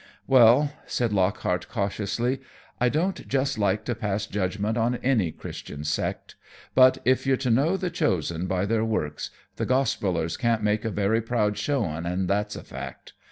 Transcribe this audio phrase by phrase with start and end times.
[0.25, 2.41] "Well," said Lockhart, cautiously,
[2.79, 6.33] "I don't just like to pass judgment on any Christian sect,
[6.73, 10.89] but if you're to know the chosen by their works, the Gospellers can't make a
[10.89, 13.13] very proud showin', an' that's a fact.